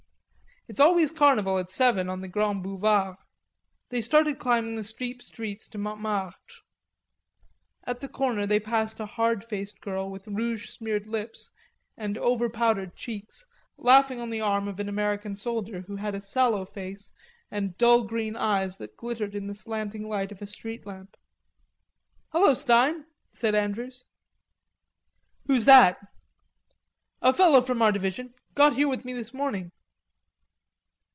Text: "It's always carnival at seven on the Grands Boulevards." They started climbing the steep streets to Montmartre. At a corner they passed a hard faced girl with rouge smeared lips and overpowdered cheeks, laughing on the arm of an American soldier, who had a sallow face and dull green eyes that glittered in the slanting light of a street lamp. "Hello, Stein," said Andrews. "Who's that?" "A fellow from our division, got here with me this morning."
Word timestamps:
"It's 0.67 0.79
always 0.79 1.11
carnival 1.11 1.57
at 1.57 1.69
seven 1.69 2.07
on 2.07 2.21
the 2.21 2.29
Grands 2.29 2.63
Boulevards." 2.63 3.17
They 3.89 3.99
started 3.99 4.39
climbing 4.39 4.75
the 4.75 4.85
steep 4.85 5.21
streets 5.21 5.67
to 5.67 5.77
Montmartre. 5.77 6.61
At 7.85 8.01
a 8.03 8.07
corner 8.07 8.45
they 8.47 8.59
passed 8.61 8.99
a 9.01 9.05
hard 9.05 9.43
faced 9.43 9.81
girl 9.81 10.09
with 10.09 10.27
rouge 10.29 10.69
smeared 10.69 11.07
lips 11.07 11.49
and 11.97 12.15
overpowdered 12.17 12.95
cheeks, 12.95 13.43
laughing 13.75 14.21
on 14.21 14.29
the 14.29 14.39
arm 14.39 14.69
of 14.69 14.79
an 14.79 14.87
American 14.87 15.35
soldier, 15.35 15.81
who 15.87 15.97
had 15.97 16.15
a 16.15 16.21
sallow 16.21 16.63
face 16.63 17.11
and 17.49 17.77
dull 17.77 18.03
green 18.03 18.37
eyes 18.37 18.77
that 18.77 18.95
glittered 18.95 19.35
in 19.35 19.47
the 19.47 19.55
slanting 19.55 20.07
light 20.07 20.31
of 20.31 20.41
a 20.43 20.47
street 20.47 20.85
lamp. 20.85 21.17
"Hello, 22.31 22.53
Stein," 22.53 23.05
said 23.33 23.55
Andrews. 23.55 24.05
"Who's 25.47 25.65
that?" 25.65 25.97
"A 27.21 27.33
fellow 27.33 27.59
from 27.61 27.81
our 27.81 27.91
division, 27.91 28.35
got 28.55 28.75
here 28.75 28.87
with 28.87 29.03
me 29.03 29.11
this 29.13 29.33
morning." 29.33 29.71